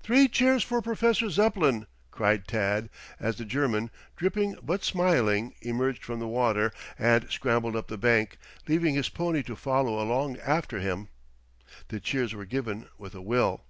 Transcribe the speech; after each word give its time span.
"Three 0.00 0.28
cheers 0.28 0.62
for 0.62 0.80
Professor 0.80 1.28
Zepplin!" 1.28 1.88
cried 2.12 2.46
Tad 2.46 2.88
as 3.18 3.34
the 3.34 3.44
German, 3.44 3.90
dripping 4.14 4.54
but 4.62 4.84
smiling, 4.84 5.54
emerged 5.60 6.04
from 6.04 6.20
the 6.20 6.28
water 6.28 6.70
and 6.96 7.28
scrambled 7.32 7.74
up 7.74 7.88
the 7.88 7.98
bank, 7.98 8.38
leaving 8.68 8.94
his 8.94 9.08
pony 9.08 9.42
to 9.42 9.56
follow 9.56 10.00
along 10.00 10.38
after 10.38 10.78
him. 10.78 11.08
The 11.88 11.98
cheers 11.98 12.32
were 12.32 12.44
given 12.46 12.86
with 12.96 13.16
a 13.16 13.20
will. 13.20 13.64